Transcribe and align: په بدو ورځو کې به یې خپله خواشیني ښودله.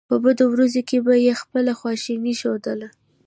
په 0.09 0.15
بدو 0.23 0.45
ورځو 0.53 0.81
کې 0.89 0.97
به 1.05 1.13
یې 1.25 1.33
خپله 1.41 1.71
خواشیني 1.79 2.33
ښودله. 2.41 2.87